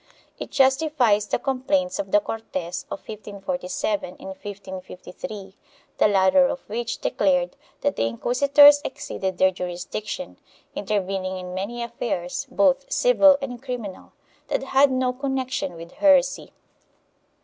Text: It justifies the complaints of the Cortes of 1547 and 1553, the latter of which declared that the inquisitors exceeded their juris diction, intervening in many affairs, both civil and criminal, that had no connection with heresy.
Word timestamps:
It 0.39 0.49
justifies 0.49 1.27
the 1.27 1.37
complaints 1.37 1.99
of 1.99 2.09
the 2.09 2.19
Cortes 2.19 2.85
of 2.89 3.07
1547 3.07 4.15
and 4.17 4.29
1553, 4.29 5.53
the 5.99 6.07
latter 6.07 6.47
of 6.47 6.61
which 6.67 6.97
declared 6.97 7.55
that 7.81 7.97
the 7.97 8.07
inquisitors 8.07 8.81
exceeded 8.83 9.37
their 9.37 9.51
juris 9.51 9.85
diction, 9.85 10.37
intervening 10.75 11.37
in 11.37 11.53
many 11.53 11.83
affairs, 11.83 12.47
both 12.49 12.91
civil 12.91 13.37
and 13.43 13.61
criminal, 13.61 14.13
that 14.47 14.63
had 14.63 14.89
no 14.89 15.13
connection 15.13 15.73
with 15.75 15.91
heresy. 15.91 16.51